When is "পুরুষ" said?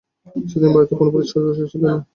1.13-1.27